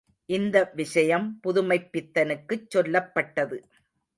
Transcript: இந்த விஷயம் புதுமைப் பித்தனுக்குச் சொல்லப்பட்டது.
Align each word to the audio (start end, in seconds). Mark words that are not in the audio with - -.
இந்த 0.29 0.71
விஷயம் 0.75 1.39
புதுமைப் 1.39 1.89
பித்தனுக்குச் 1.93 2.67
சொல்லப்பட்டது. 2.75 3.57